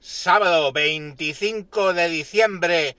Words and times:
sábado 0.00 0.72
25 0.72 1.92
de 1.92 2.08
diciembre 2.08 2.96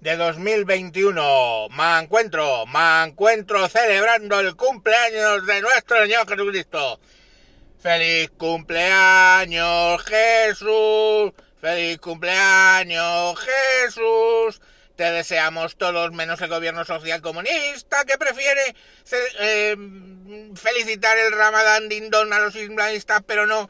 de 0.00 0.16
2021. 0.16 1.68
Me 1.70 1.98
encuentro, 1.98 2.64
me 2.66 3.04
encuentro 3.04 3.68
celebrando 3.68 4.38
el 4.38 4.54
cumpleaños 4.54 5.44
de 5.46 5.60
nuestro 5.60 6.02
Señor 6.02 6.28
Jesucristo. 6.28 7.00
¡Feliz 7.82 8.30
cumpleaños, 8.38 10.02
Jesús! 10.04 11.32
¡Feliz 11.60 11.98
cumpleaños, 11.98 13.38
Jesús! 13.40 14.60
Te 14.96 15.10
deseamos 15.10 15.76
todos, 15.76 16.12
menos 16.12 16.40
el 16.40 16.48
gobierno 16.48 16.84
social 16.84 17.20
comunista 17.20 18.04
que 18.04 18.16
prefiere 18.16 18.76
eh, 19.40 19.76
felicitar 20.54 21.18
el 21.18 21.32
Ramadán 21.32 21.88
Dindón 21.88 22.32
a 22.32 22.38
los 22.38 22.54
islamistas, 22.54 23.22
pero 23.26 23.44
no 23.48 23.68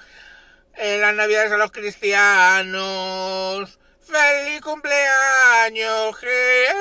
en 0.76 1.00
las 1.00 1.14
navidades 1.14 1.52
a 1.52 1.56
los 1.56 1.70
cristianos. 1.70 3.78
¡Feliz 4.00 4.60
cumpleaños, 4.60 6.16
Jesús! 6.16 6.74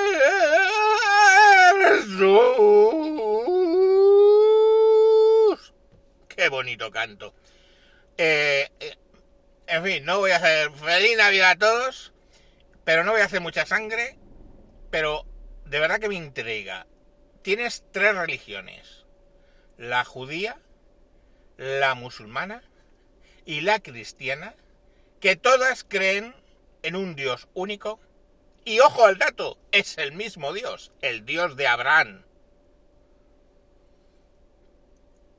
¡Qué 6.27 6.49
bonito 6.49 6.91
canto! 6.91 7.33
Eh, 8.17 8.69
eh, 8.79 8.97
en 9.67 9.83
fin, 9.83 10.05
no 10.05 10.19
voy 10.19 10.31
a 10.31 10.37
hacer 10.37 10.71
feliz 10.71 11.17
Navidad 11.17 11.51
a 11.51 11.57
todos, 11.57 12.13
pero 12.83 13.03
no 13.03 13.11
voy 13.11 13.21
a 13.21 13.25
hacer 13.25 13.41
mucha 13.41 13.65
sangre, 13.65 14.17
pero 14.91 15.25
de 15.65 15.79
verdad 15.79 15.99
que 15.99 16.09
me 16.09 16.15
intriga. 16.15 16.87
Tienes 17.41 17.83
tres 17.91 18.15
religiones, 18.15 19.05
la 19.77 20.03
judía, 20.03 20.57
la 21.57 21.95
musulmana 21.95 22.63
y 23.45 23.61
la 23.61 23.79
cristiana, 23.79 24.55
que 25.19 25.35
todas 25.35 25.83
creen 25.83 26.35
en 26.81 26.95
un 26.95 27.15
Dios 27.15 27.47
único. 27.53 27.99
Y 28.65 28.79
ojo 28.79 29.05
al 29.05 29.17
dato, 29.17 29.57
es 29.71 29.97
el 29.97 30.13
mismo 30.13 30.53
Dios, 30.53 30.91
el 31.01 31.25
Dios 31.25 31.55
de 31.57 31.67
Abraham. 31.67 32.23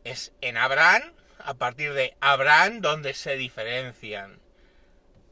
Es 0.04 0.32
en 0.42 0.58
Abraham, 0.58 1.14
a 1.38 1.54
partir 1.54 1.94
de 1.94 2.16
Abraham, 2.20 2.80
donde 2.80 3.14
se 3.14 3.36
diferencian, 3.36 4.40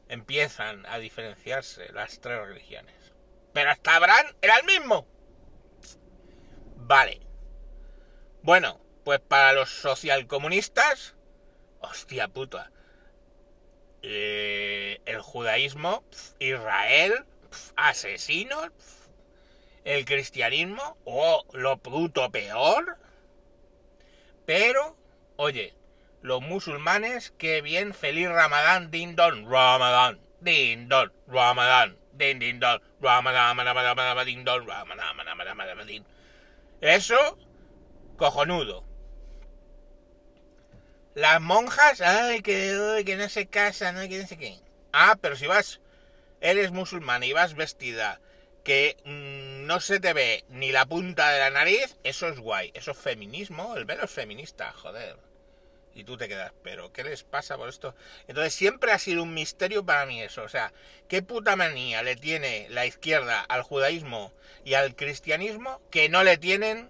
empiezan 0.09 0.85
a 0.87 0.97
diferenciarse 0.97 1.91
las 1.91 2.19
tres 2.19 2.39
religiones. 2.39 2.95
Pero 3.53 3.69
hasta 3.69 3.95
Abraham 3.95 4.27
era 4.41 4.57
el 4.57 4.65
mismo. 4.65 5.07
Vale. 6.77 7.21
Bueno, 8.41 8.81
pues 9.03 9.19
para 9.19 9.53
los 9.53 9.69
socialcomunistas, 9.69 11.15
hostia 11.83 12.27
puta. 12.27 12.71
Eh, 14.01 14.99
el 15.05 15.21
judaísmo, 15.21 16.03
Israel, 16.39 17.25
asesinos, 17.75 18.69
el 19.83 20.05
cristianismo, 20.05 20.97
o 21.05 21.45
lo 21.53 21.77
puto 21.77 22.31
peor. 22.31 22.97
Pero, 24.45 24.97
oye, 25.37 25.73
los 26.21 26.41
musulmanes, 26.41 27.33
qué 27.37 27.61
bien, 27.61 27.93
feliz 27.93 28.29
Ramadán, 28.29 28.91
din 28.91 29.15
don, 29.15 29.49
Ramadán, 29.49 30.19
din 30.41 30.89
don, 30.89 31.11
Ramadán, 31.27 31.97
din 32.13 32.39
din 32.39 32.59
don, 32.59 32.81
Ramadán, 33.01 33.57
din 34.25 34.43
don, 34.43 34.67
Ramadán, 34.67 35.87
din. 35.87 36.05
Eso, 36.81 37.37
cojonudo. 38.17 38.92
Las 41.15 41.39
monjas, 41.41 42.01
ay, 42.01 42.41
que, 42.41 43.03
que 43.05 43.15
no 43.15 43.29
se 43.29 43.45
casan, 43.47 43.95
no, 43.95 44.01
que 44.01 44.19
no 44.19 44.27
sé 44.27 44.37
qué. 44.37 44.59
Ah, 44.91 45.17
pero 45.21 45.35
si 45.35 45.45
vas, 45.47 45.79
eres 46.41 46.71
musulmana 46.71 47.25
y 47.25 47.33
vas 47.33 47.53
vestida 47.53 48.19
que 48.63 48.97
mmm, 49.05 49.65
no 49.67 49.79
se 49.79 49.99
te 49.99 50.13
ve 50.13 50.43
ni 50.49 50.71
la 50.71 50.85
punta 50.85 51.29
de 51.31 51.39
la 51.39 51.49
nariz, 51.49 51.97
eso 52.03 52.27
es 52.27 52.39
guay, 52.39 52.71
eso 52.73 52.91
es 52.91 52.97
feminismo, 52.97 53.75
el 53.75 53.85
velo 53.85 54.05
es 54.05 54.11
feminista, 54.11 54.71
joder. 54.71 55.17
Y 55.95 56.05
tú 56.05 56.17
te 56.17 56.27
quedas, 56.27 56.53
pero 56.63 56.91
¿qué 56.91 57.03
les 57.03 57.23
pasa 57.23 57.57
por 57.57 57.69
esto? 57.69 57.95
Entonces 58.27 58.55
siempre 58.55 58.91
ha 58.91 58.97
sido 58.97 59.21
un 59.21 59.33
misterio 59.33 59.85
para 59.85 60.07
mí 60.07 60.21
eso, 60.21 60.41
o 60.43 60.49
sea, 60.49 60.73
¿qué 61.07 61.21
puta 61.21 61.55
manía 61.55 62.01
le 62.01 62.15
tiene 62.15 62.67
la 62.69 62.85
izquierda 62.85 63.41
al 63.41 63.61
judaísmo 63.61 64.33
y 64.65 64.73
al 64.73 64.95
cristianismo 64.95 65.81
que 65.91 66.09
no 66.09 66.23
le 66.23 66.37
tienen 66.37 66.89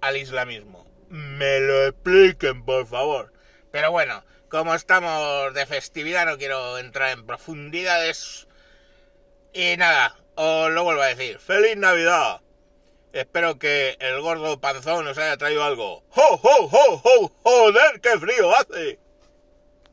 al 0.00 0.16
islamismo? 0.16 0.86
Me 1.08 1.60
lo 1.60 1.86
expliquen, 1.88 2.64
por 2.64 2.86
favor. 2.86 3.33
Pero 3.74 3.90
bueno, 3.90 4.24
como 4.50 4.72
estamos 4.72 5.52
de 5.52 5.66
festividad, 5.66 6.26
no 6.26 6.38
quiero 6.38 6.78
entrar 6.78 7.10
en 7.10 7.26
profundidades. 7.26 8.46
Y 9.52 9.76
nada, 9.76 10.16
os 10.36 10.70
lo 10.70 10.84
vuelvo 10.84 11.02
a 11.02 11.08
decir. 11.08 11.40
¡Feliz 11.40 11.76
Navidad! 11.76 12.40
Espero 13.12 13.58
que 13.58 13.96
el 13.98 14.20
gordo 14.20 14.60
panzón 14.60 15.08
os 15.08 15.18
haya 15.18 15.36
traído 15.38 15.64
algo. 15.64 16.04
¡Ho, 16.10 16.40
ho, 16.40 16.68
ho, 16.70 17.02
ho! 17.02 17.32
¡Joder, 17.42 18.00
qué 18.00 18.16
frío 18.16 18.54
hace! 18.54 19.00